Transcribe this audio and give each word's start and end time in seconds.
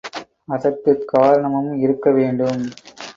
அதற்குக் 0.47 1.03
காரணமும் 1.07 1.73
இருக்க 1.75 2.11
வேண்டும். 2.11 2.61